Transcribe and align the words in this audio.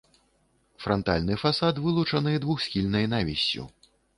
Франтальны 0.85 1.35
фасад 1.43 1.83
вылучаны 1.85 2.35
двухсхільнай 2.47 3.05
навіссю. 3.17 3.71